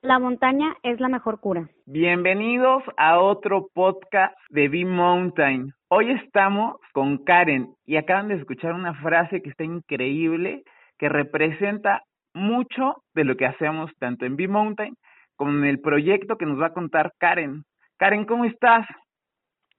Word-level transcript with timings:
La 0.00 0.20
montaña 0.20 0.76
es 0.84 1.00
la 1.00 1.08
mejor 1.08 1.40
cura. 1.40 1.68
Bienvenidos 1.86 2.84
a 2.96 3.18
otro 3.18 3.66
podcast 3.74 4.32
de 4.48 4.68
B-Mountain. 4.68 5.72
Hoy 5.88 6.12
estamos 6.12 6.76
con 6.92 7.24
Karen 7.24 7.74
y 7.84 7.96
acaban 7.96 8.28
de 8.28 8.36
escuchar 8.36 8.74
una 8.74 8.94
frase 8.94 9.42
que 9.42 9.50
está 9.50 9.64
increíble, 9.64 10.62
que 10.98 11.08
representa 11.08 12.02
mucho 12.32 13.02
de 13.12 13.24
lo 13.24 13.36
que 13.36 13.46
hacemos 13.46 13.90
tanto 13.98 14.24
en 14.24 14.36
B-Mountain 14.36 14.94
como 15.34 15.50
en 15.50 15.64
el 15.64 15.80
proyecto 15.80 16.36
que 16.36 16.46
nos 16.46 16.60
va 16.60 16.66
a 16.66 16.74
contar 16.74 17.10
Karen. 17.18 17.64
Karen, 17.96 18.24
¿cómo 18.24 18.44
estás? 18.44 18.86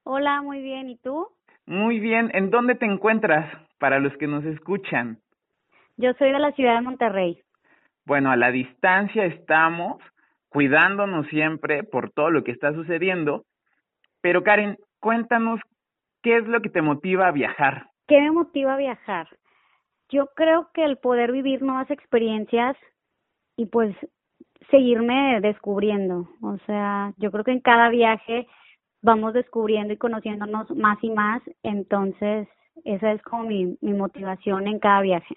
Hola, 0.03 0.41
muy 0.41 0.61
bien. 0.61 0.89
¿Y 0.89 0.97
tú? 0.97 1.29
Muy 1.65 2.01
bien. 2.01 2.29
¿En 2.33 2.49
dónde 2.49 2.75
te 2.75 2.85
encuentras 2.85 3.49
para 3.79 3.99
los 3.99 4.11
que 4.17 4.27
nos 4.27 4.43
escuchan? 4.43 5.19
Yo 5.95 6.11
soy 6.15 6.33
de 6.33 6.39
la 6.39 6.51
ciudad 6.51 6.75
de 6.75 6.81
Monterrey. 6.81 7.41
Bueno, 8.09 8.31
a 8.31 8.35
la 8.35 8.49
distancia 8.49 9.23
estamos 9.25 10.01
cuidándonos 10.49 11.27
siempre 11.27 11.83
por 11.83 12.09
todo 12.09 12.31
lo 12.31 12.43
que 12.43 12.49
está 12.49 12.73
sucediendo. 12.73 13.43
Pero 14.19 14.41
Karen, 14.41 14.77
cuéntanos 14.99 15.59
qué 16.23 16.37
es 16.37 16.47
lo 16.47 16.59
que 16.59 16.71
te 16.71 16.81
motiva 16.81 17.27
a 17.27 17.31
viajar. 17.31 17.85
¿Qué 18.07 18.19
me 18.19 18.31
motiva 18.31 18.73
a 18.73 18.77
viajar? 18.77 19.27
Yo 20.09 20.25
creo 20.35 20.71
que 20.73 20.85
el 20.85 20.97
poder 20.97 21.31
vivir 21.31 21.61
nuevas 21.61 21.91
experiencias 21.91 22.75
y 23.55 23.67
pues 23.67 23.95
seguirme 24.71 25.39
descubriendo. 25.41 26.29
O 26.41 26.57
sea, 26.65 27.13
yo 27.17 27.29
creo 27.29 27.43
que 27.43 27.51
en 27.51 27.61
cada 27.61 27.89
viaje 27.89 28.47
vamos 29.03 29.35
descubriendo 29.35 29.93
y 29.93 29.97
conociéndonos 29.97 30.71
más 30.71 30.97
y 31.03 31.11
más. 31.11 31.43
Entonces, 31.61 32.47
esa 32.85 33.11
es 33.11 33.21
como 33.21 33.43
mi, 33.43 33.77
mi 33.81 33.93
motivación 33.93 34.67
en 34.67 34.79
cada 34.79 35.01
viaje. 35.01 35.35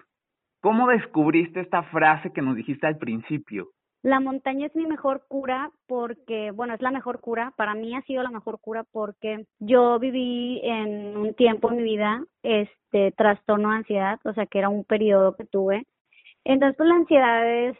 ¿Cómo 0.62 0.86
descubriste 0.86 1.58
esta 1.58 1.82
frase 1.82 2.32
que 2.32 2.40
nos 2.40 2.54
dijiste 2.54 2.86
al 2.86 2.96
principio? 2.96 3.70
La 4.04 4.20
montaña 4.20 4.66
es 4.66 4.76
mi 4.76 4.86
mejor 4.86 5.24
cura 5.26 5.72
porque, 5.88 6.52
bueno, 6.52 6.74
es 6.74 6.80
la 6.80 6.92
mejor 6.92 7.20
cura, 7.20 7.52
para 7.56 7.74
mí 7.74 7.96
ha 7.96 8.02
sido 8.02 8.22
la 8.22 8.30
mejor 8.30 8.60
cura 8.60 8.84
porque 8.92 9.44
yo 9.58 9.98
viví 9.98 10.60
en 10.62 11.16
un 11.16 11.34
tiempo 11.34 11.68
en 11.68 11.78
mi 11.78 11.82
vida 11.82 12.24
este 12.44 13.10
trastorno 13.10 13.70
de 13.70 13.76
ansiedad, 13.78 14.20
o 14.24 14.32
sea, 14.34 14.46
que 14.46 14.60
era 14.60 14.68
un 14.68 14.84
periodo 14.84 15.34
que 15.34 15.44
tuve. 15.46 15.84
Entonces, 16.44 16.76
pues 16.76 16.88
la 16.88 16.94
ansiedad 16.94 17.68
es 17.68 17.76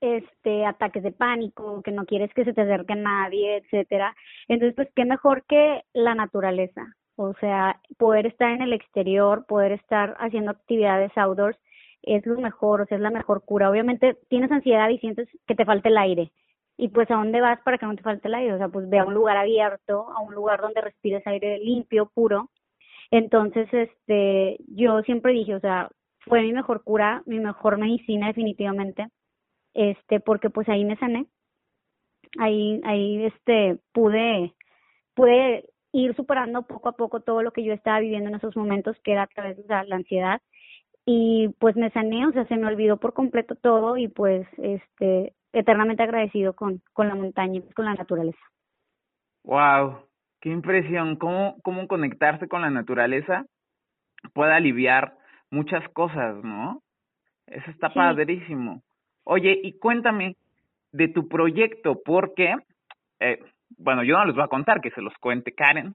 este 0.00 0.64
ataques 0.64 1.02
de 1.02 1.12
pánico, 1.12 1.82
que 1.82 1.92
no 1.92 2.06
quieres 2.06 2.32
que 2.32 2.44
se 2.44 2.54
te 2.54 2.62
acerque 2.62 2.94
nadie, 2.94 3.58
etcétera. 3.58 4.16
Entonces, 4.48 4.74
pues 4.74 4.88
qué 4.96 5.04
mejor 5.04 5.44
que 5.46 5.82
la 5.92 6.14
naturaleza, 6.14 6.86
o 7.16 7.34
sea, 7.34 7.82
poder 7.98 8.24
estar 8.24 8.50
en 8.50 8.62
el 8.62 8.72
exterior, 8.72 9.44
poder 9.46 9.72
estar 9.72 10.16
haciendo 10.20 10.52
actividades 10.52 11.12
outdoors 11.18 11.58
es 12.02 12.24
lo 12.26 12.40
mejor, 12.40 12.80
o 12.80 12.86
sea, 12.86 12.96
es 12.96 13.02
la 13.02 13.10
mejor 13.10 13.44
cura. 13.44 13.70
Obviamente 13.70 14.16
tienes 14.28 14.50
ansiedad 14.50 14.88
y 14.88 14.98
sientes 14.98 15.28
que 15.46 15.54
te 15.54 15.64
falta 15.64 15.88
el 15.88 15.98
aire. 15.98 16.32
Y 16.76 16.88
pues 16.88 17.10
a 17.10 17.14
dónde 17.14 17.40
vas 17.40 17.60
para 17.62 17.78
que 17.78 17.86
no 17.86 17.96
te 17.96 18.02
falte 18.02 18.28
el 18.28 18.34
aire? 18.34 18.54
O 18.54 18.58
sea, 18.58 18.68
pues 18.68 18.88
ve 18.88 18.98
a 19.00 19.04
un 19.04 19.14
lugar 19.14 19.36
abierto, 19.36 20.08
a 20.10 20.20
un 20.20 20.34
lugar 20.34 20.60
donde 20.60 20.80
respires 20.80 21.26
aire 21.26 21.58
limpio, 21.58 22.10
puro. 22.14 22.50
Entonces, 23.10 23.68
este, 23.72 24.58
yo 24.68 25.02
siempre 25.02 25.32
dije, 25.32 25.54
o 25.54 25.60
sea, 25.60 25.90
fue 26.20 26.42
mi 26.42 26.52
mejor 26.52 26.84
cura, 26.84 27.22
mi 27.26 27.40
mejor 27.40 27.78
medicina 27.78 28.28
definitivamente, 28.28 29.08
este, 29.74 30.20
porque 30.20 30.50
pues 30.50 30.68
ahí 30.68 30.84
me 30.84 30.96
sané. 30.98 31.26
Ahí, 32.38 32.80
ahí, 32.84 33.24
este, 33.24 33.78
pude, 33.92 34.54
pude 35.14 35.64
ir 35.92 36.14
superando 36.14 36.62
poco 36.62 36.90
a 36.90 36.92
poco 36.92 37.20
todo 37.20 37.42
lo 37.42 37.52
que 37.52 37.64
yo 37.64 37.72
estaba 37.72 38.00
viviendo 38.00 38.28
en 38.28 38.36
esos 38.36 38.56
momentos, 38.56 38.96
que 39.02 39.12
era 39.12 39.22
a 39.22 39.26
través 39.26 39.56
de 39.56 39.64
la 39.86 39.96
ansiedad 39.96 40.40
y 41.10 41.48
pues 41.58 41.74
me 41.74 41.90
sané, 41.92 42.26
o 42.26 42.32
sea, 42.32 42.44
se 42.48 42.56
me 42.58 42.66
olvidó 42.66 42.98
por 42.98 43.14
completo 43.14 43.54
todo 43.54 43.96
y 43.96 44.08
pues 44.08 44.46
este 44.58 45.32
eternamente 45.54 46.02
agradecido 46.02 46.52
con 46.52 46.82
con 46.92 47.08
la 47.08 47.14
montaña 47.14 47.60
y 47.60 47.72
con 47.72 47.86
la 47.86 47.94
naturaleza. 47.94 48.38
Wow, 49.44 50.00
qué 50.38 50.50
impresión, 50.50 51.16
cómo 51.16 51.56
cómo 51.62 51.88
conectarse 51.88 52.46
con 52.46 52.60
la 52.60 52.68
naturaleza 52.68 53.46
puede 54.34 54.52
aliviar 54.52 55.14
muchas 55.50 55.88
cosas, 55.94 56.44
¿no? 56.44 56.82
Eso 57.46 57.70
está 57.70 57.88
padrísimo. 57.88 58.82
Oye, 59.24 59.58
y 59.62 59.78
cuéntame 59.78 60.36
de 60.92 61.08
tu 61.08 61.26
proyecto, 61.26 62.02
porque, 62.04 62.54
eh, 63.20 63.38
bueno, 63.78 64.04
yo 64.04 64.18
no 64.18 64.26
les 64.26 64.34
voy 64.34 64.44
a 64.44 64.48
contar, 64.48 64.82
que 64.82 64.90
se 64.90 65.00
los 65.00 65.14
cuente 65.20 65.54
Karen, 65.54 65.94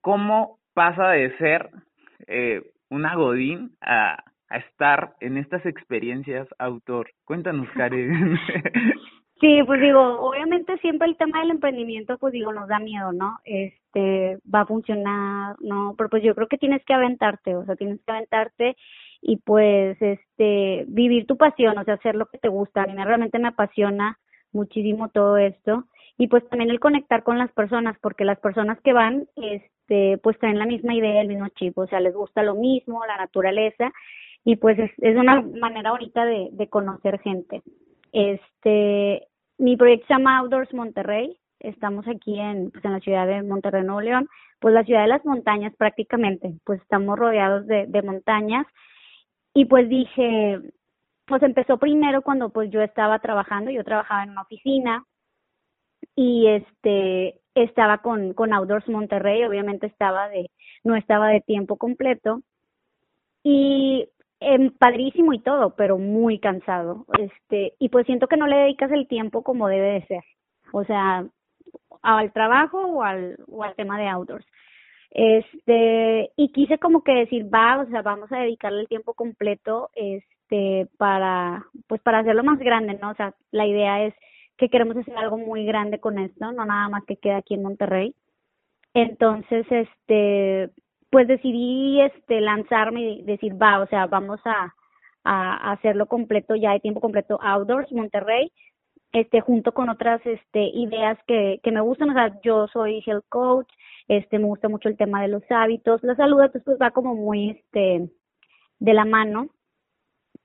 cómo 0.00 0.60
pasa 0.72 1.10
de 1.10 1.36
ser 1.36 1.68
eh, 2.26 2.62
una 2.90 3.14
Godín 3.14 3.76
a, 3.80 4.22
a 4.48 4.56
estar 4.58 5.14
en 5.20 5.36
estas 5.36 5.64
experiencias 5.64 6.48
autor. 6.58 7.10
Cuéntanos, 7.24 7.68
Karen. 7.76 8.38
Sí, 9.40 9.62
pues 9.64 9.80
digo, 9.80 10.20
obviamente 10.20 10.76
siempre 10.78 11.08
el 11.08 11.16
tema 11.16 11.40
del 11.40 11.52
emprendimiento, 11.52 12.18
pues 12.18 12.34
digo, 12.34 12.52
nos 12.52 12.68
da 12.68 12.78
miedo, 12.78 13.10
¿no? 13.12 13.38
Este, 13.44 14.38
va 14.54 14.60
a 14.60 14.66
funcionar, 14.66 15.56
¿no? 15.60 15.94
Pero 15.96 16.10
pues 16.10 16.22
yo 16.22 16.34
creo 16.34 16.46
que 16.46 16.58
tienes 16.58 16.84
que 16.84 16.92
aventarte, 16.92 17.56
o 17.56 17.64
sea, 17.64 17.74
tienes 17.74 18.00
que 18.04 18.12
aventarte 18.12 18.76
y 19.22 19.38
pues, 19.38 19.96
este, 20.02 20.84
vivir 20.88 21.26
tu 21.26 21.38
pasión, 21.38 21.78
o 21.78 21.84
sea, 21.84 21.94
hacer 21.94 22.16
lo 22.16 22.26
que 22.26 22.36
te 22.36 22.48
gusta. 22.48 22.82
A 22.82 22.86
mí 22.86 22.92
realmente 23.02 23.38
me 23.38 23.48
apasiona 23.48 24.18
muchísimo 24.52 25.08
todo 25.08 25.38
esto 25.38 25.84
y 26.18 26.28
pues 26.28 26.46
también 26.50 26.70
el 26.70 26.80
conectar 26.80 27.22
con 27.22 27.38
las 27.38 27.50
personas, 27.52 27.96
porque 28.02 28.26
las 28.26 28.38
personas 28.40 28.78
que 28.82 28.92
van, 28.92 29.26
este, 29.36 29.70
pues 30.22 30.38
traen 30.38 30.58
la 30.58 30.66
misma 30.66 30.94
idea, 30.94 31.20
el 31.20 31.28
mismo 31.28 31.48
chip, 31.48 31.76
o 31.78 31.86
sea, 31.86 32.00
les 32.00 32.14
gusta 32.14 32.42
lo 32.42 32.54
mismo, 32.54 33.04
la 33.06 33.16
naturaleza 33.16 33.92
y 34.44 34.56
pues 34.56 34.78
es, 34.78 34.90
es 34.98 35.16
una 35.16 35.42
manera 35.42 35.90
ahorita 35.90 36.24
de, 36.24 36.48
de 36.52 36.68
conocer 36.68 37.20
gente. 37.20 37.62
Este, 38.12 39.26
mi 39.58 39.76
proyecto 39.76 40.06
se 40.06 40.14
llama 40.14 40.38
Outdoors 40.38 40.72
Monterrey, 40.72 41.38
estamos 41.58 42.06
aquí 42.08 42.38
en, 42.38 42.70
pues 42.70 42.84
en 42.84 42.92
la 42.92 43.00
ciudad 43.00 43.26
de 43.26 43.42
Monterrey, 43.42 43.82
Nuevo 43.84 44.00
León, 44.00 44.28
pues 44.58 44.74
la 44.74 44.84
ciudad 44.84 45.02
de 45.02 45.08
las 45.08 45.24
montañas 45.24 45.74
prácticamente, 45.76 46.54
pues 46.64 46.80
estamos 46.80 47.18
rodeados 47.18 47.66
de, 47.66 47.86
de 47.86 48.02
montañas 48.02 48.66
y 49.54 49.66
pues 49.66 49.88
dije, 49.88 50.60
pues 51.26 51.42
empezó 51.42 51.78
primero 51.78 52.22
cuando 52.22 52.50
pues 52.50 52.70
yo 52.70 52.82
estaba 52.82 53.18
trabajando, 53.18 53.70
yo 53.70 53.84
trabajaba 53.84 54.24
en 54.24 54.30
una 54.30 54.42
oficina 54.42 55.04
y 56.14 56.46
este 56.48 57.39
estaba 57.54 57.98
con 57.98 58.34
con 58.34 58.52
Outdoors 58.52 58.88
Monterrey, 58.88 59.44
obviamente 59.44 59.86
estaba 59.86 60.28
de 60.28 60.50
no 60.84 60.96
estaba 60.96 61.28
de 61.28 61.40
tiempo 61.40 61.76
completo 61.76 62.42
y 63.42 64.08
eh, 64.40 64.70
padrísimo 64.78 65.32
y 65.32 65.40
todo, 65.40 65.74
pero 65.76 65.98
muy 65.98 66.38
cansado. 66.38 67.06
Este, 67.18 67.74
y 67.78 67.88
pues 67.90 68.06
siento 68.06 68.26
que 68.26 68.36
no 68.36 68.46
le 68.46 68.56
dedicas 68.56 68.90
el 68.92 69.06
tiempo 69.06 69.42
como 69.42 69.68
debe 69.68 69.92
de 69.94 70.06
ser. 70.06 70.24
O 70.72 70.84
sea, 70.84 71.26
al 72.02 72.32
trabajo 72.32 72.78
o 72.80 73.02
al, 73.02 73.36
o 73.48 73.62
al 73.64 73.74
tema 73.74 73.98
de 73.98 74.08
outdoors. 74.08 74.46
Este, 75.10 76.30
y 76.36 76.52
quise 76.52 76.78
como 76.78 77.02
que 77.02 77.12
decir, 77.12 77.52
va, 77.52 77.80
o 77.80 77.86
sea, 77.86 78.02
vamos 78.02 78.30
a 78.32 78.38
dedicarle 78.38 78.82
el 78.82 78.88
tiempo 78.88 79.14
completo, 79.14 79.90
este, 79.94 80.88
para, 80.98 81.66
pues 81.88 82.00
para 82.02 82.20
hacerlo 82.20 82.44
más 82.44 82.58
grande, 82.60 82.98
¿no? 83.00 83.10
O 83.10 83.14
sea, 83.14 83.34
la 83.50 83.66
idea 83.66 84.04
es 84.04 84.14
que 84.60 84.68
queremos 84.68 84.96
hacer 84.96 85.16
algo 85.16 85.38
muy 85.38 85.64
grande 85.64 85.98
con 85.98 86.18
esto, 86.18 86.52
no 86.52 86.64
nada 86.64 86.88
más 86.88 87.04
que 87.06 87.16
queda 87.16 87.38
aquí 87.38 87.54
en 87.54 87.62
Monterrey. 87.62 88.14
Entonces, 88.94 89.66
este, 89.70 90.70
pues 91.10 91.26
decidí 91.26 92.00
este 92.02 92.40
lanzarme 92.40 93.00
y 93.00 93.22
decir, 93.22 93.60
va, 93.60 93.80
o 93.80 93.86
sea, 93.86 94.06
vamos 94.06 94.40
a, 94.44 94.74
a 95.24 95.72
hacerlo 95.72 96.06
completo 96.06 96.54
ya 96.56 96.72
de 96.72 96.80
tiempo 96.80 97.00
completo 97.00 97.38
outdoors 97.42 97.90
Monterrey 97.92 98.52
este 99.12 99.40
junto 99.40 99.72
con 99.72 99.88
otras 99.88 100.20
este 100.24 100.62
ideas 100.62 101.18
que 101.26 101.60
que 101.62 101.72
me 101.72 101.80
gustan 101.80 102.10
o 102.10 102.12
sea 102.14 102.40
yo 102.42 102.68
soy 102.68 103.02
health 103.04 103.24
coach 103.28 103.68
este 104.08 104.38
me 104.38 104.46
gusta 104.46 104.68
mucho 104.68 104.88
el 104.88 104.96
tema 104.96 105.20
de 105.20 105.28
los 105.28 105.42
hábitos 105.50 106.02
la 106.02 106.14
salud 106.14 106.40
entonces 106.40 106.62
pues 106.64 106.78
va 106.80 106.90
como 106.92 107.14
muy 107.14 107.50
este 107.50 108.08
de 108.78 108.94
la 108.94 109.04
mano 109.04 109.48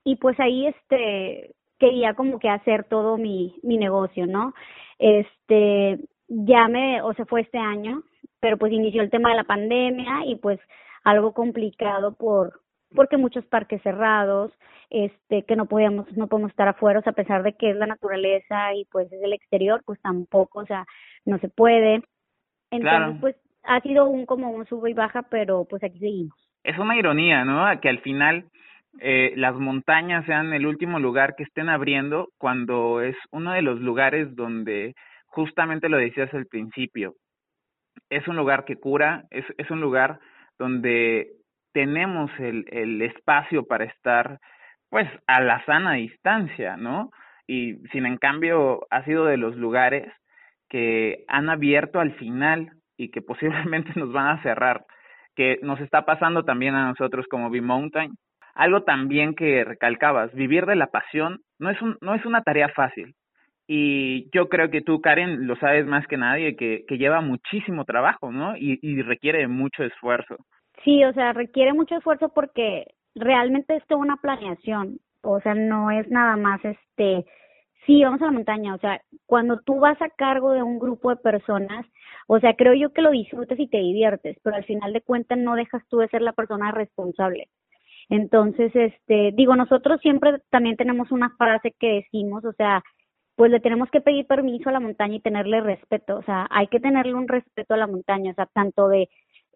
y 0.04 0.16
pues 0.16 0.38
ahí 0.40 0.66
este 0.66 1.54
quería 1.78 2.14
como 2.14 2.38
que 2.38 2.48
hacer 2.48 2.84
todo 2.84 3.16
mi 3.16 3.56
mi 3.62 3.76
negocio 3.76 4.26
no 4.26 4.54
este 4.98 5.98
ya 6.28 6.68
me 6.68 7.02
o 7.02 7.12
sea 7.14 7.26
fue 7.26 7.42
este 7.42 7.58
año 7.58 8.02
pero 8.40 8.58
pues 8.58 8.72
inició 8.72 9.02
el 9.02 9.10
tema 9.10 9.30
de 9.30 9.36
la 9.36 9.44
pandemia 9.44 10.24
y 10.26 10.36
pues 10.36 10.60
algo 11.04 11.32
complicado 11.32 12.14
por 12.14 12.60
porque 12.94 13.16
muchos 13.16 13.44
parques 13.46 13.82
cerrados, 13.82 14.52
este 14.90 15.44
que 15.44 15.56
no 15.56 15.66
podíamos 15.66 16.10
no 16.16 16.28
podemos 16.28 16.50
estar 16.50 16.68
afuera, 16.68 17.00
o 17.00 17.02
sea, 17.02 17.12
a 17.12 17.16
pesar 17.16 17.42
de 17.42 17.54
que 17.54 17.70
es 17.70 17.76
la 17.76 17.86
naturaleza 17.86 18.74
y 18.74 18.84
pues 18.86 19.10
es 19.12 19.22
el 19.22 19.32
exterior, 19.32 19.82
pues 19.84 20.00
tampoco, 20.00 20.60
o 20.60 20.66
sea, 20.66 20.86
no 21.24 21.38
se 21.38 21.48
puede. 21.48 22.02
Entonces, 22.70 23.20
pues 23.20 23.36
ha 23.64 23.80
sido 23.80 24.06
un 24.06 24.26
como 24.26 24.50
un 24.50 24.66
sube 24.66 24.90
y 24.90 24.94
baja, 24.94 25.22
pero 25.30 25.64
pues 25.68 25.82
aquí 25.82 25.98
seguimos. 25.98 26.36
Es 26.64 26.78
una 26.78 26.96
ironía, 26.96 27.44
¿no? 27.44 27.64
Que 27.80 27.88
al 27.88 28.00
final 28.00 28.46
eh, 29.00 29.32
las 29.36 29.54
montañas 29.56 30.24
sean 30.26 30.52
el 30.52 30.66
último 30.66 30.98
lugar 30.98 31.34
que 31.36 31.44
estén 31.44 31.68
abriendo 31.68 32.28
cuando 32.38 33.00
es 33.00 33.16
uno 33.30 33.52
de 33.52 33.62
los 33.62 33.80
lugares 33.80 34.34
donde 34.34 34.94
justamente 35.26 35.88
lo 35.88 35.98
decías 35.98 36.32
al 36.34 36.46
principio, 36.46 37.14
es 38.10 38.26
un 38.28 38.36
lugar 38.36 38.64
que 38.64 38.76
cura, 38.76 39.24
es, 39.30 39.44
es 39.58 39.70
un 39.70 39.80
lugar 39.80 40.18
donde 40.58 41.28
tenemos 41.72 42.30
el, 42.38 42.64
el 42.70 43.02
espacio 43.02 43.66
para 43.66 43.84
estar 43.84 44.38
pues 44.88 45.08
a 45.26 45.40
la 45.40 45.64
sana 45.66 45.94
distancia, 45.94 46.76
¿no? 46.76 47.10
y 47.46 47.76
sin 47.92 48.06
en 48.06 48.18
cambio 48.18 48.86
ha 48.90 49.04
sido 49.04 49.26
de 49.26 49.36
los 49.36 49.56
lugares 49.56 50.12
que 50.68 51.24
han 51.28 51.48
abierto 51.48 52.00
al 52.00 52.14
final 52.14 52.72
y 52.96 53.10
que 53.10 53.22
posiblemente 53.22 53.92
nos 53.96 54.12
van 54.12 54.28
a 54.28 54.42
cerrar, 54.42 54.84
que 55.34 55.58
nos 55.62 55.80
está 55.80 56.04
pasando 56.04 56.44
también 56.44 56.74
a 56.74 56.88
nosotros 56.88 57.26
como 57.30 57.50
B-Mountain. 57.50 58.12
Algo 58.56 58.82
también 58.82 59.34
que 59.34 59.64
recalcabas, 59.64 60.32
vivir 60.34 60.66
de 60.66 60.76
la 60.76 60.88
pasión 60.88 61.40
no 61.58 61.70
es, 61.70 61.80
un, 61.80 61.96
no 62.00 62.14
es 62.14 62.24
una 62.24 62.42
tarea 62.42 62.68
fácil. 62.70 63.14
Y 63.68 64.30
yo 64.32 64.48
creo 64.48 64.70
que 64.70 64.80
tú, 64.80 65.00
Karen, 65.00 65.46
lo 65.46 65.56
sabes 65.56 65.86
más 65.86 66.06
que 66.06 66.16
nadie, 66.16 66.56
que, 66.56 66.84
lleva 66.90 67.20
muchísimo 67.20 67.84
trabajo, 67.84 68.32
¿no? 68.32 68.56
Y, 68.56 68.78
y 68.80 69.02
requiere 69.02 69.46
mucho 69.48 69.84
esfuerzo. 69.84 70.36
Sí, 70.84 71.04
o 71.04 71.12
sea, 71.12 71.32
requiere 71.32 71.72
mucho 71.72 71.96
esfuerzo 71.96 72.30
porque 72.30 72.86
realmente 73.14 73.76
es 73.76 73.86
toda 73.86 74.00
una 74.00 74.16
planeación. 74.16 74.98
O 75.22 75.40
sea, 75.40 75.54
no 75.54 75.90
es 75.90 76.08
nada 76.08 76.36
más 76.36 76.64
este 76.64 77.26
Sí, 77.86 78.02
vamos 78.02 78.20
a 78.20 78.26
la 78.26 78.32
montaña, 78.32 78.74
o 78.74 78.78
sea, 78.78 79.00
cuando 79.26 79.60
tú 79.60 79.78
vas 79.78 80.00
a 80.02 80.08
cargo 80.08 80.52
de 80.52 80.62
un 80.62 80.80
grupo 80.80 81.10
de 81.10 81.16
personas, 81.16 81.86
o 82.26 82.40
sea, 82.40 82.54
creo 82.54 82.74
yo 82.74 82.92
que 82.92 83.00
lo 83.00 83.12
disfrutes 83.12 83.60
y 83.60 83.68
te 83.68 83.78
diviertes, 83.78 84.36
pero 84.42 84.56
al 84.56 84.64
final 84.64 84.92
de 84.92 85.02
cuentas 85.02 85.38
no 85.38 85.54
dejas 85.54 85.86
tú 85.88 85.98
de 85.98 86.08
ser 86.08 86.20
la 86.20 86.32
persona 86.32 86.72
responsable. 86.72 87.48
Entonces, 88.08 88.70
este, 88.74 89.32
digo, 89.34 89.56
nosotros 89.56 90.00
siempre 90.00 90.40
también 90.50 90.76
tenemos 90.76 91.10
una 91.10 91.30
frase 91.36 91.74
que 91.78 92.04
decimos, 92.04 92.44
o 92.44 92.52
sea, 92.52 92.82
pues 93.36 93.50
le 93.50 93.60
tenemos 93.60 93.90
que 93.90 94.00
pedir 94.00 94.26
permiso 94.26 94.68
a 94.68 94.72
la 94.72 94.80
montaña 94.80 95.16
y 95.16 95.20
tenerle 95.20 95.60
respeto, 95.60 96.16
o 96.18 96.22
sea, 96.22 96.46
hay 96.50 96.68
que 96.68 96.80
tenerle 96.80 97.14
un 97.14 97.28
respeto 97.28 97.74
a 97.74 97.76
la 97.76 97.86
montaña, 97.86 98.32
o 98.32 98.34
sea, 98.34 98.46
tanto 98.46 98.88
de 98.88 99.08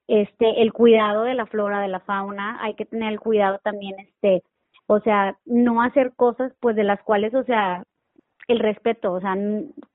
este 0.08 0.62
el 0.62 0.73
cuidado 0.73 1.23
de 1.25 1.35
la 1.35 1.47
flora, 1.47 1.81
de 1.81 1.88
la 1.88 2.00
fauna, 2.00 2.58
hay 2.62 2.75
que 2.75 2.85
tener 2.87 3.12
el 3.12 3.20
cuidado 3.20 3.58
también 3.62 3.99
este, 4.00 4.43
o 4.87 5.00
sea, 5.00 5.38
no 5.47 5.82
hacer 5.82 6.12
cosas 6.17 6.52
pues 6.61 6.76
de 6.76 6.85
las 6.85 7.00
cuales, 7.02 7.35
o 7.35 7.44
sea, 7.44 7.85
el 8.49 8.58
respeto, 8.61 9.12
o 9.12 9.20
sea, 9.20 9.37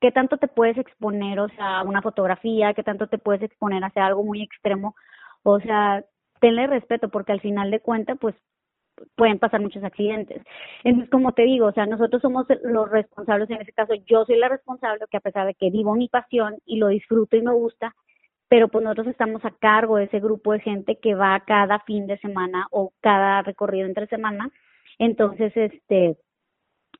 qué 0.00 0.12
tanto 0.12 0.38
te 0.38 0.48
puedes 0.48 0.78
exponer, 0.78 1.38
o 1.40 1.48
sea, 1.50 1.80
a 1.80 1.82
una 1.84 2.02
fotografía, 2.02 2.74
qué 2.74 2.82
tanto 2.82 3.06
te 3.08 3.18
puedes 3.18 3.42
exponer 3.42 3.84
a 3.84 3.88
hacer 3.88 4.02
algo 4.02 4.24
muy 4.24 4.42
extremo, 4.42 4.94
o 5.42 5.60
sea, 5.60 6.04
tenle 6.40 6.66
respeto 6.66 7.08
porque 7.08 7.32
al 7.32 7.40
final 7.40 7.70
de 7.70 7.80
cuentas, 7.80 8.18
pues 8.20 8.34
pueden 9.14 9.38
pasar 9.38 9.60
muchos 9.60 9.84
accidentes. 9.84 10.42
Entonces, 10.84 11.10
como 11.10 11.32
te 11.32 11.42
digo, 11.42 11.66
o 11.66 11.72
sea, 11.72 11.86
nosotros 11.86 12.22
somos 12.22 12.46
los 12.62 12.90
responsables, 12.90 13.50
en 13.50 13.60
ese 13.60 13.72
caso 13.72 13.94
yo 14.06 14.24
soy 14.24 14.38
la 14.38 14.48
responsable 14.48 15.04
que 15.10 15.16
a 15.18 15.20
pesar 15.20 15.46
de 15.46 15.54
que 15.54 15.70
vivo 15.70 15.94
mi 15.94 16.08
pasión 16.08 16.56
y 16.64 16.78
lo 16.78 16.88
disfruto 16.88 17.36
y 17.36 17.42
me 17.42 17.52
gusta, 17.52 17.94
pero 18.48 18.68
pues 18.68 18.84
nosotros 18.84 19.08
estamos 19.08 19.44
a 19.44 19.50
cargo 19.50 19.96
de 19.96 20.04
ese 20.04 20.20
grupo 20.20 20.52
de 20.52 20.60
gente 20.60 20.98
que 20.98 21.14
va 21.14 21.40
cada 21.46 21.80
fin 21.80 22.06
de 22.06 22.18
semana 22.18 22.66
o 22.70 22.92
cada 23.00 23.42
recorrido 23.42 23.86
entre 23.86 24.06
semana. 24.06 24.50
Entonces, 24.98 25.52
este, 25.56 26.16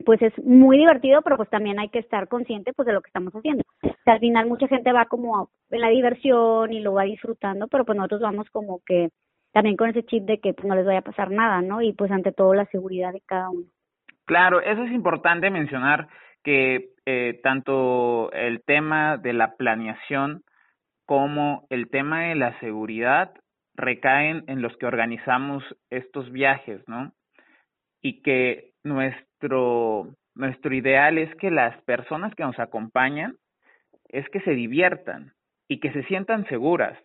pues 0.05 0.21
es 0.23 0.33
muy 0.45 0.79
divertido, 0.79 1.23
pero 1.23 1.37
pues 1.37 1.49
también 1.51 1.79
hay 1.79 1.89
que 1.89 2.01
estar 2.01 2.29
consciente 2.29 2.73
pues 2.75 2.87
de 2.87 2.93
lo 2.93 3.01
que 3.01 3.09
estamos 3.09 3.33
haciendo. 3.33 3.63
Al 4.11 4.21
final 4.21 4.47
mucha 4.47 4.69
gente 4.69 4.93
va 4.93 5.07
como 5.07 5.51
en 5.71 5.81
la 5.81 5.89
diversión 5.89 6.73
y 6.73 6.81
lo 6.81 6.95
va 6.95 7.05
disfrutando, 7.05 7.69
pero 7.69 7.85
pues 7.85 7.97
nosotros 7.97 8.21
vamos 8.21 8.49
como 8.51 8.81
que 8.87 9.11
también 9.53 9.77
con 9.77 9.89
ese 9.89 10.05
chip 10.05 10.25
de 10.25 10.39
que 10.39 10.53
pues 10.55 10.67
no 10.67 10.75
les 10.75 10.87
vaya 10.87 10.99
a 10.99 11.03
pasar 11.03 11.31
nada, 11.31 11.63
¿no? 11.63 11.83
Y 11.83 11.93
pues 11.93 12.11
ante 12.11 12.33
todo 12.33 12.55
la 12.55 12.67
seguridad 12.67 13.13
de 13.13 13.23
cada 13.27 13.51
uno. 13.51 13.67
Claro, 14.27 14.61
eso 14.61 14.83
es 14.83 14.93
importante 14.93 15.51
mencionar 15.51 16.09
que 16.45 16.91
eh, 17.07 17.41
tanto 17.43 18.31
el 18.33 18.63
tema 18.65 19.17
de 19.17 19.33
la 19.33 19.57
planeación 19.57 20.43
como 21.07 21.67
el 21.71 21.89
tema 21.89 22.25
de 22.25 22.35
la 22.35 22.59
seguridad 22.61 23.33
recaen 23.75 24.45
en 24.47 24.63
los 24.63 24.77
que 24.77 24.87
organizamos 24.87 25.63
estos 25.91 26.31
viajes, 26.33 26.83
¿no? 26.89 27.13
Y 28.03 28.23
que 28.23 28.73
nuestro, 28.85 30.09
nuestro 30.35 30.75
ideal 30.75 31.19
es 31.19 31.35
que 31.37 31.51
las 31.51 31.81
personas 31.83 32.35
que 32.35 32.45
nos 32.45 32.59
acompañan 32.59 33.37
es 34.09 34.29
que 34.31 34.41
se 34.41 34.53
diviertan 34.53 35.33
y 35.69 35.81
que 35.81 35.93
se 35.93 36.03
sientan 36.05 36.47
seguras, 36.47 36.99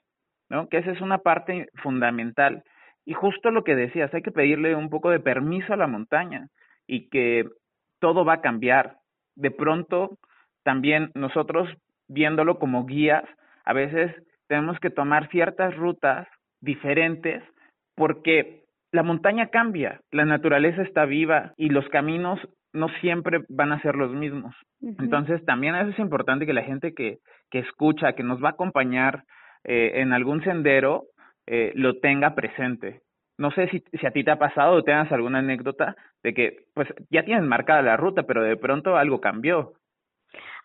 ¿no? 0.49 0.69
Que 0.69 0.77
esa 0.77 0.91
es 0.91 1.01
una 1.01 1.19
parte 1.19 1.69
fundamental. 1.81 2.63
Y 3.05 3.13
justo 3.13 3.51
lo 3.51 3.63
que 3.63 3.75
decías, 3.75 4.13
hay 4.13 4.21
que 4.21 4.31
pedirle 4.31 4.75
un 4.75 4.89
poco 4.89 5.09
de 5.09 5.19
permiso 5.19 5.73
a 5.73 5.77
la 5.77 5.87
montaña 5.87 6.47
y 6.87 7.09
que 7.09 7.49
todo 7.99 8.25
va 8.25 8.33
a 8.33 8.41
cambiar. 8.41 8.97
De 9.35 9.51
pronto, 9.51 10.17
también 10.63 11.11
nosotros 11.15 11.69
viéndolo 12.07 12.59
como 12.59 12.85
guías, 12.85 13.23
a 13.63 13.73
veces 13.73 14.13
tenemos 14.47 14.79
que 14.79 14.89
tomar 14.89 15.29
ciertas 15.29 15.75
rutas 15.75 16.27
diferentes 16.59 17.43
porque 17.95 18.63
la 18.91 19.03
montaña 19.03 19.47
cambia, 19.47 20.01
la 20.11 20.25
naturaleza 20.25 20.81
está 20.81 21.05
viva 21.05 21.53
y 21.55 21.69
los 21.69 21.87
caminos 21.89 22.39
no 22.73 22.87
siempre 23.01 23.41
van 23.49 23.71
a 23.71 23.81
ser 23.81 23.95
los 23.95 24.11
mismos. 24.11 24.55
Entonces, 24.81 25.43
también 25.45 25.75
eso 25.75 25.89
es 25.89 25.99
importante 25.99 26.45
que 26.45 26.53
la 26.53 26.63
gente 26.63 26.93
que, 26.93 27.19
que 27.49 27.59
escucha, 27.59 28.13
que 28.13 28.23
nos 28.23 28.43
va 28.43 28.49
a 28.49 28.51
acompañar 28.51 29.23
eh, 29.63 29.91
en 29.95 30.13
algún 30.13 30.43
sendero, 30.43 31.03
eh, 31.47 31.71
lo 31.75 31.99
tenga 31.99 32.33
presente. 32.33 33.01
No 33.37 33.51
sé 33.51 33.67
si, 33.69 33.83
si 33.97 34.05
a 34.05 34.11
ti 34.11 34.23
te 34.23 34.31
ha 34.31 34.39
pasado 34.39 34.75
o 34.75 34.83
tengas 34.83 35.11
alguna 35.11 35.39
anécdota 35.39 35.95
de 36.23 36.33
que, 36.33 36.65
pues, 36.73 36.87
ya 37.09 37.23
tienes 37.23 37.43
marcada 37.43 37.81
la 37.81 37.97
ruta, 37.97 38.23
pero 38.23 38.43
de 38.43 38.57
pronto 38.57 38.95
algo 38.95 39.19
cambió. 39.19 39.73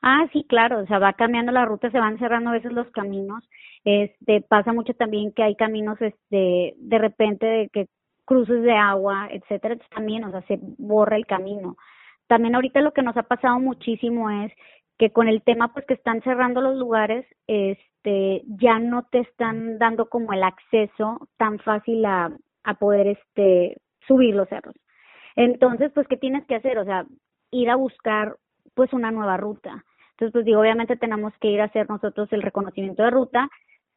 Ah, 0.03 0.27
sí, 0.33 0.45
claro, 0.49 0.81
o 0.81 0.87
sea, 0.87 0.99
va 0.99 1.15
cambiando 1.15 1.53
la 1.53 1.65
ruta, 1.65 1.91
se 1.91 1.99
van 1.99 2.19
cerrando 2.19 2.51
a 2.51 2.55
veces 2.55 2.73
los 2.73 2.89
caminos. 2.91 3.49
Este, 3.85 4.43
pasa 4.43 4.73
mucho 4.73 4.95
también 4.95 5.33
que 5.33 5.43
hay 5.43 5.57
caminos, 5.57 6.01
este, 6.01 6.75
de 6.77 6.99
repente 6.99 7.47
de 7.47 7.69
que 7.71 7.87
cruces 8.25 8.63
de 8.63 8.73
agua, 8.73 9.29
etcétera, 9.31 9.77
también, 9.95 10.25
o 10.25 10.31
sea, 10.31 10.43
se 10.43 10.59
borra 10.61 11.17
el 11.17 11.27
camino. 11.27 11.77
También 12.27 12.55
ahorita 12.55 12.81
lo 12.81 12.93
que 12.93 13.03
nos 13.03 13.17
ha 13.17 13.23
pasado 13.23 13.59
muchísimo 13.61 14.31
es 14.31 14.53
que 14.99 15.11
con 15.11 15.29
el 15.29 15.43
tema 15.43 15.73
pues 15.73 15.87
que 15.87 15.95
están 15.95 16.23
cerrando 16.23 16.61
los 16.61 16.77
lugares, 16.77 17.27
este, 17.47 18.43
ya 18.47 18.79
no 18.79 19.05
te 19.05 19.21
están 19.21 19.79
dando 19.79 20.09
como 20.09 20.33
el 20.33 20.43
acceso 20.43 21.29
tan 21.37 21.59
fácil 21.59 22.05
a, 22.05 22.31
a 22.65 22.75
poder 22.75 23.07
este 23.09 23.77
subir 24.07 24.35
los 24.35 24.49
cerros. 24.49 24.75
Entonces, 25.37 25.93
pues 25.93 26.09
qué 26.09 26.17
tienes 26.17 26.47
que 26.47 26.57
hacer, 26.57 26.79
o 26.79 26.85
sea, 26.85 27.05
ir 27.51 27.71
a 27.71 27.77
buscar 27.77 28.37
pues 28.75 28.93
una 28.93 29.11
nueva 29.11 29.37
ruta. 29.37 29.85
Entonces, 30.13 30.33
pues 30.33 30.45
digo, 30.47 30.61
obviamente 30.61 30.97
tenemos 30.97 31.33
que 31.41 31.49
ir 31.49 31.61
a 31.61 31.65
hacer 31.65 31.89
nosotros 31.91 32.33
el 32.33 32.43
reconocimiento 32.43 33.03
de 33.03 33.11
ruta, 33.11 33.49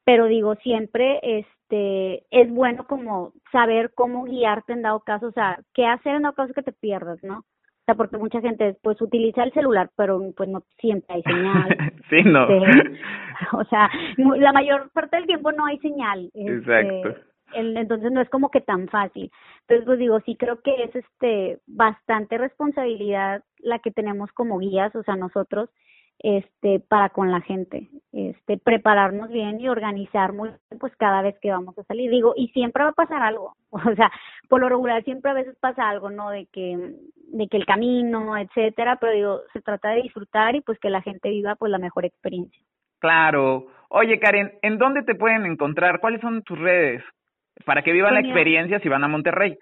pero 0.03 0.25
digo, 0.25 0.55
siempre 0.55 1.19
este 1.21 2.25
es 2.31 2.51
bueno 2.51 2.85
como 2.87 3.33
saber 3.51 3.93
cómo 3.93 4.25
guiarte 4.25 4.73
en 4.73 4.81
dado 4.81 4.99
caso, 5.01 5.27
o 5.27 5.31
sea, 5.31 5.59
qué 5.73 5.85
hacer 5.85 6.15
en 6.15 6.23
dado 6.23 6.35
caso 6.35 6.53
que 6.53 6.63
te 6.63 6.73
pierdas, 6.73 7.19
¿no? 7.23 7.45
Sea, 7.89 7.95
porque 7.95 8.19
mucha 8.19 8.39
gente 8.39 8.65
después 8.65 9.01
utiliza 9.01 9.41
el 9.41 9.51
celular, 9.51 9.89
pero 9.95 10.21
pues 10.37 10.47
no 10.47 10.61
siempre 10.77 11.15
hay 11.15 11.23
señal. 11.23 11.69
sí, 12.11 12.21
no. 12.23 12.47
Este, 12.47 12.99
o 13.53 13.63
sea, 13.63 13.89
la 14.17 14.53
mayor 14.53 14.91
parte 14.91 15.15
del 15.15 15.25
tiempo 15.25 15.51
no 15.51 15.65
hay 15.65 15.79
señal. 15.79 16.29
Este, 16.35 16.57
Exacto. 16.57 17.15
entonces 17.55 18.11
no 18.11 18.21
es 18.21 18.29
como 18.29 18.51
que 18.51 18.61
tan 18.61 18.89
fácil. 18.89 19.31
Entonces, 19.61 19.87
pues 19.87 19.97
digo, 19.97 20.19
sí 20.19 20.35
creo 20.35 20.61
que 20.61 20.83
es 20.83 20.95
este 20.95 21.57
bastante 21.65 22.37
responsabilidad 22.37 23.43
la 23.57 23.79
que 23.79 23.89
tenemos 23.89 24.31
como 24.33 24.59
guías, 24.59 24.95
o 24.95 25.01
sea, 25.01 25.15
nosotros, 25.15 25.71
este 26.19 26.81
para 26.81 27.09
con 27.09 27.31
la 27.31 27.39
gente 27.39 27.89
este 28.11 28.57
prepararnos 28.57 29.29
bien 29.29 29.59
y 29.61 29.69
organizar 29.69 30.33
muy 30.33 30.49
pues 30.77 30.93
cada 30.97 31.21
vez 31.21 31.37
que 31.41 31.49
vamos 31.49 31.77
a 31.77 31.83
salir 31.83 32.11
digo 32.11 32.33
y 32.35 32.49
siempre 32.49 32.83
va 32.83 32.89
a 32.89 32.93
pasar 32.93 33.21
algo 33.23 33.55
o 33.69 33.95
sea 33.95 34.11
por 34.49 34.59
lo 34.59 34.67
regular 34.67 35.01
siempre 35.05 35.31
a 35.31 35.35
veces 35.35 35.55
pasa 35.61 35.87
algo 35.87 36.09
no 36.09 36.29
de 36.29 36.45
que 36.47 36.95
de 37.31 37.47
que 37.47 37.57
el 37.57 37.65
camino 37.65 38.37
etcétera 38.37 38.97
pero 38.99 39.13
digo 39.13 39.41
se 39.53 39.61
trata 39.61 39.89
de 39.89 40.01
disfrutar 40.03 40.55
y 40.55 40.61
pues 40.61 40.79
que 40.79 40.89
la 40.89 41.01
gente 41.01 41.29
viva 41.29 41.55
pues 41.55 41.71
la 41.71 41.77
mejor 41.77 42.05
experiencia. 42.05 42.63
Claro. 42.99 43.67
Oye 43.89 44.19
Karen 44.19 44.53
en 44.61 44.77
dónde 44.77 45.03
te 45.03 45.15
pueden 45.15 45.45
encontrar 45.45 45.99
cuáles 45.99 46.21
son 46.21 46.43
tus 46.43 46.59
redes 46.59 47.03
para 47.65 47.81
que 47.81 47.91
vivan 47.91 48.13
la 48.13 48.21
experiencia 48.21 48.79
si 48.79 48.89
van 48.89 49.03
a 49.03 49.07
Monterrey 49.07 49.57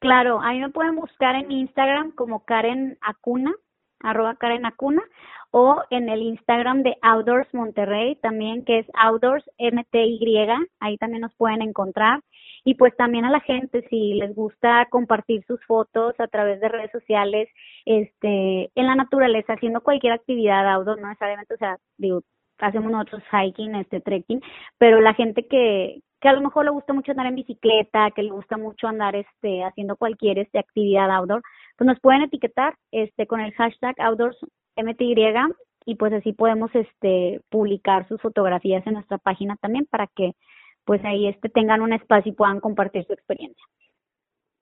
claro 0.00 0.40
ahí 0.40 0.60
me 0.60 0.70
pueden 0.70 0.96
buscar 0.96 1.34
en 1.34 1.50
Instagram 1.50 2.12
como 2.12 2.44
Karen 2.44 2.98
Acuna 3.00 3.52
arroba 4.00 4.36
Karen 4.36 4.66
Acuna 4.66 5.02
o 5.56 5.80
en 5.90 6.08
el 6.08 6.20
Instagram 6.20 6.82
de 6.82 6.96
Outdoors 7.00 7.46
Monterrey 7.54 8.16
también, 8.16 8.64
que 8.64 8.80
es 8.80 8.86
Outdoors 8.94 9.48
MTY, 9.60 10.48
ahí 10.80 10.96
también 10.98 11.20
nos 11.20 11.32
pueden 11.36 11.62
encontrar. 11.62 12.18
Y 12.64 12.74
pues 12.74 12.96
también 12.96 13.24
a 13.24 13.30
la 13.30 13.38
gente, 13.38 13.86
si 13.88 14.14
les 14.14 14.34
gusta 14.34 14.88
compartir 14.90 15.44
sus 15.46 15.64
fotos 15.64 16.18
a 16.18 16.26
través 16.26 16.60
de 16.60 16.68
redes 16.68 16.90
sociales, 16.90 17.48
este, 17.84 18.72
en 18.74 18.86
la 18.88 18.96
naturaleza, 18.96 19.52
haciendo 19.52 19.80
cualquier 19.80 20.14
actividad 20.14 20.68
outdoor, 20.74 21.00
no 21.00 21.06
necesariamente, 21.06 21.54
o 21.54 21.58
sea, 21.58 21.76
digo, 21.98 22.22
hacemos 22.58 22.90
nosotros 22.90 23.22
hiking, 23.30 23.76
este, 23.76 24.00
trekking, 24.00 24.40
pero 24.78 25.00
la 25.00 25.14
gente 25.14 25.46
que, 25.46 26.00
que 26.20 26.28
a 26.28 26.32
lo 26.32 26.40
mejor 26.40 26.64
le 26.64 26.72
gusta 26.72 26.92
mucho 26.92 27.12
andar 27.12 27.26
en 27.26 27.36
bicicleta, 27.36 28.10
que 28.10 28.24
le 28.24 28.32
gusta 28.32 28.56
mucho 28.56 28.88
andar, 28.88 29.14
este, 29.14 29.62
haciendo 29.62 29.94
cualquier, 29.94 30.40
este, 30.40 30.58
actividad 30.58 31.12
outdoor, 31.12 31.42
pues 31.76 31.86
nos 31.86 32.00
pueden 32.00 32.22
etiquetar, 32.22 32.74
este, 32.90 33.26
con 33.26 33.40
el 33.40 33.52
hashtag 33.54 33.94
Outdoors 34.00 34.38
MTY 34.76 35.16
y 35.86 35.96
pues 35.96 36.12
así 36.12 36.32
podemos 36.32 36.70
este 36.74 37.40
publicar 37.50 38.08
sus 38.08 38.20
fotografías 38.20 38.86
en 38.86 38.94
nuestra 38.94 39.18
página 39.18 39.56
también 39.56 39.86
para 39.90 40.06
que 40.06 40.32
pues 40.84 41.04
ahí 41.04 41.28
este 41.28 41.48
tengan 41.48 41.82
un 41.82 41.92
espacio 41.92 42.32
y 42.32 42.34
puedan 42.34 42.60
compartir 42.60 43.04
su 43.04 43.12
experiencia. 43.12 43.64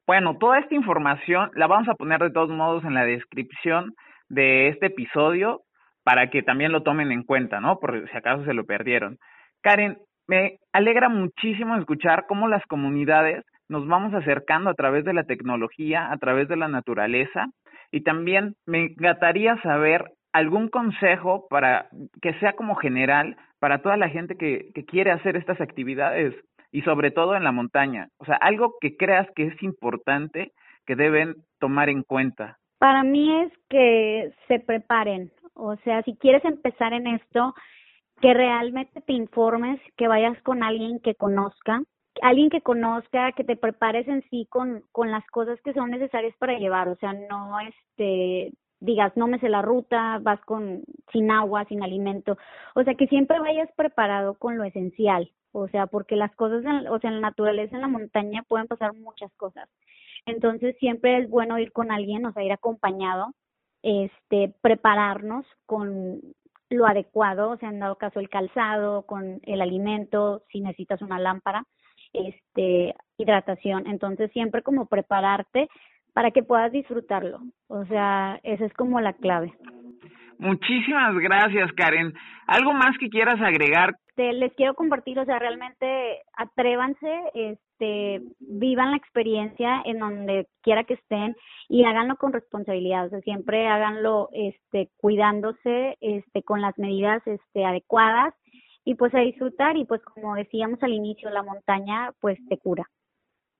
Bueno, 0.06 0.36
toda 0.38 0.58
esta 0.58 0.74
información 0.74 1.50
la 1.54 1.66
vamos 1.66 1.88
a 1.88 1.94
poner 1.94 2.20
de 2.20 2.30
todos 2.30 2.50
modos 2.50 2.84
en 2.84 2.94
la 2.94 3.04
descripción 3.04 3.94
de 4.28 4.68
este 4.68 4.86
episodio 4.86 5.62
para 6.04 6.30
que 6.30 6.42
también 6.42 6.72
lo 6.72 6.82
tomen 6.82 7.12
en 7.12 7.22
cuenta, 7.22 7.60
¿no? 7.60 7.78
Por 7.78 8.08
si 8.10 8.16
acaso 8.16 8.44
se 8.44 8.54
lo 8.54 8.64
perdieron. 8.64 9.18
Karen, 9.62 9.98
me 10.26 10.58
alegra 10.72 11.08
muchísimo 11.08 11.76
escuchar 11.76 12.26
cómo 12.26 12.48
las 12.48 12.64
comunidades 12.66 13.44
nos 13.72 13.86
vamos 13.86 14.12
acercando 14.12 14.68
a 14.68 14.74
través 14.74 15.04
de 15.04 15.14
la 15.14 15.24
tecnología, 15.24 16.12
a 16.12 16.18
través 16.18 16.46
de 16.46 16.56
la 16.56 16.68
naturaleza, 16.68 17.46
y 17.90 18.02
también 18.02 18.54
me 18.66 18.84
encantaría 18.84 19.60
saber 19.62 20.04
algún 20.32 20.68
consejo 20.68 21.46
para 21.48 21.88
que 22.20 22.34
sea 22.34 22.52
como 22.52 22.74
general 22.74 23.36
para 23.60 23.80
toda 23.80 23.96
la 23.96 24.10
gente 24.10 24.36
que, 24.36 24.70
que 24.74 24.84
quiere 24.84 25.10
hacer 25.10 25.36
estas 25.36 25.60
actividades 25.60 26.34
y 26.70 26.82
sobre 26.82 27.10
todo 27.10 27.34
en 27.34 27.44
la 27.44 27.52
montaña. 27.52 28.08
O 28.18 28.26
sea, 28.26 28.36
algo 28.36 28.74
que 28.78 28.96
creas 28.96 29.26
que 29.34 29.46
es 29.46 29.62
importante 29.62 30.52
que 30.86 30.94
deben 30.94 31.36
tomar 31.58 31.88
en 31.88 32.02
cuenta. 32.02 32.58
Para 32.78 33.04
mí 33.04 33.42
es 33.42 33.52
que 33.70 34.32
se 34.48 34.58
preparen. 34.58 35.30
O 35.54 35.76
sea, 35.76 36.02
si 36.02 36.16
quieres 36.16 36.44
empezar 36.44 36.92
en 36.92 37.06
esto, 37.06 37.54
que 38.20 38.34
realmente 38.34 39.00
te 39.00 39.12
informes, 39.12 39.80
que 39.96 40.08
vayas 40.08 40.40
con 40.42 40.62
alguien 40.62 41.00
que 41.00 41.14
conozca, 41.14 41.80
alguien 42.20 42.50
que 42.50 42.60
conozca, 42.60 43.32
que 43.32 43.44
te 43.44 43.56
prepares 43.56 44.06
en 44.08 44.22
sí 44.28 44.46
con, 44.50 44.84
con 44.92 45.10
las 45.10 45.26
cosas 45.28 45.60
que 45.62 45.72
son 45.72 45.90
necesarias 45.90 46.34
para 46.38 46.58
llevar, 46.58 46.88
o 46.88 46.96
sea, 46.96 47.12
no 47.12 47.58
este 47.60 48.52
digas, 48.80 49.12
no 49.16 49.28
me 49.28 49.38
sé 49.38 49.48
la 49.48 49.62
ruta, 49.62 50.18
vas 50.20 50.40
con 50.40 50.82
sin 51.12 51.30
agua, 51.30 51.64
sin 51.66 51.82
alimento, 51.82 52.36
o 52.74 52.82
sea, 52.82 52.94
que 52.94 53.06
siempre 53.06 53.38
vayas 53.38 53.70
preparado 53.76 54.34
con 54.34 54.58
lo 54.58 54.64
esencial, 54.64 55.30
o 55.52 55.68
sea, 55.68 55.86
porque 55.86 56.16
las 56.16 56.34
cosas, 56.34 56.64
en, 56.64 56.88
o 56.88 56.98
sea, 56.98 57.10
en 57.10 57.20
la 57.20 57.28
naturaleza, 57.28 57.76
en 57.76 57.82
la 57.82 57.88
montaña 57.88 58.42
pueden 58.48 58.66
pasar 58.66 58.92
muchas 58.94 59.32
cosas. 59.36 59.68
Entonces, 60.26 60.76
siempre 60.78 61.18
es 61.18 61.30
bueno 61.30 61.58
ir 61.58 61.72
con 61.72 61.92
alguien, 61.92 62.26
o 62.26 62.32
sea, 62.32 62.42
ir 62.42 62.52
acompañado, 62.52 63.34
este, 63.82 64.54
prepararnos 64.62 65.46
con 65.66 66.20
lo 66.70 66.86
adecuado, 66.86 67.50
o 67.50 67.56
sea, 67.58 67.68
en 67.68 67.80
dado 67.80 67.96
caso 67.96 68.18
el 68.18 68.30
calzado, 68.30 69.02
con 69.02 69.40
el 69.44 69.60
alimento, 69.60 70.42
si 70.50 70.60
necesitas 70.60 71.02
una 71.02 71.18
lámpara, 71.18 71.64
este, 72.12 72.94
hidratación. 73.18 73.86
Entonces, 73.86 74.30
siempre 74.32 74.62
como 74.62 74.86
prepararte 74.86 75.68
para 76.12 76.30
que 76.30 76.42
puedas 76.42 76.72
disfrutarlo. 76.72 77.40
O 77.68 77.84
sea, 77.86 78.38
esa 78.42 78.64
es 78.64 78.72
como 78.74 79.00
la 79.00 79.14
clave. 79.14 79.52
Muchísimas 80.38 81.14
gracias, 81.18 81.72
Karen. 81.72 82.12
¿Algo 82.46 82.72
más 82.72 82.98
que 82.98 83.08
quieras 83.08 83.40
agregar? 83.40 83.94
Te, 84.16 84.32
les 84.32 84.52
quiero 84.54 84.74
compartir, 84.74 85.18
o 85.18 85.24
sea, 85.24 85.38
realmente 85.38 86.20
atrévanse, 86.36 87.08
este, 87.34 88.20
vivan 88.40 88.90
la 88.90 88.96
experiencia 88.96 89.82
en 89.84 90.00
donde 90.00 90.46
quiera 90.62 90.84
que 90.84 90.94
estén 90.94 91.34
y 91.68 91.84
háganlo 91.84 92.16
con 92.16 92.32
responsabilidad, 92.32 93.06
o 93.06 93.10
sea, 93.10 93.20
siempre 93.20 93.68
háganlo, 93.68 94.28
este, 94.32 94.90
cuidándose, 94.98 95.96
este, 96.00 96.42
con 96.42 96.60
las 96.60 96.76
medidas, 96.76 97.26
este, 97.26 97.64
adecuadas 97.64 98.34
y 98.84 98.94
pues 98.94 99.14
a 99.14 99.20
disfrutar 99.20 99.76
y 99.76 99.84
pues 99.84 100.02
como 100.02 100.34
decíamos 100.34 100.82
al 100.82 100.92
inicio, 100.92 101.30
la 101.30 101.42
montaña 101.42 102.10
pues 102.20 102.38
te 102.48 102.58
cura. 102.58 102.84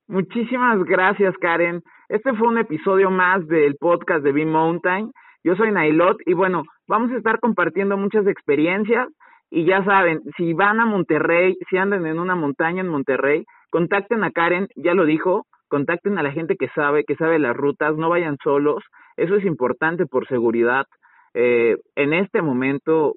Muchísimas 0.08 0.82
gracias, 0.84 1.36
Karen. 1.38 1.82
Este 2.08 2.34
fue 2.34 2.48
un 2.48 2.58
episodio 2.58 3.10
más 3.10 3.46
del 3.46 3.76
podcast 3.76 4.24
de 4.24 4.32
B-Mountain. 4.32 5.12
Yo 5.44 5.56
soy 5.56 5.72
Nailot 5.72 6.18
y 6.26 6.34
bueno, 6.34 6.64
vamos 6.86 7.10
a 7.12 7.16
estar 7.16 7.40
compartiendo 7.40 7.96
muchas 7.96 8.26
experiencias 8.26 9.08
y 9.50 9.64
ya 9.64 9.84
saben, 9.84 10.22
si 10.36 10.54
van 10.54 10.80
a 10.80 10.86
Monterrey, 10.86 11.56
si 11.68 11.76
andan 11.76 12.06
en 12.06 12.18
una 12.18 12.34
montaña 12.34 12.80
en 12.80 12.88
Monterrey, 12.88 13.44
contacten 13.70 14.24
a 14.24 14.30
Karen, 14.30 14.68
ya 14.76 14.94
lo 14.94 15.04
dijo, 15.04 15.46
contacten 15.68 16.18
a 16.18 16.22
la 16.22 16.32
gente 16.32 16.56
que 16.56 16.68
sabe, 16.74 17.04
que 17.04 17.16
sabe 17.16 17.38
las 17.38 17.56
rutas, 17.56 17.96
no 17.96 18.08
vayan 18.08 18.36
solos, 18.42 18.82
eso 19.16 19.36
es 19.36 19.44
importante 19.44 20.06
por 20.06 20.26
seguridad. 20.26 20.86
Eh, 21.34 21.76
en 21.96 22.12
este 22.12 22.42
momento 22.42 23.14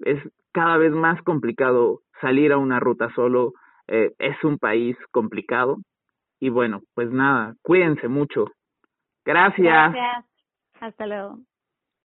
es 0.00 0.18
cada 0.52 0.76
vez 0.76 0.92
más 0.92 1.20
complicado 1.22 2.00
salir 2.20 2.52
a 2.52 2.58
una 2.58 2.80
ruta 2.80 3.12
solo, 3.14 3.52
eh, 3.86 4.12
es 4.18 4.42
un 4.44 4.58
país 4.58 4.96
complicado 5.10 5.78
y 6.40 6.48
bueno, 6.50 6.82
pues 6.94 7.10
nada, 7.10 7.54
cuídense 7.62 8.08
mucho. 8.08 8.46
Gracias. 9.24 9.92
Gracias. 9.92 10.24
Hasta 10.80 11.06
luego. 11.06 11.38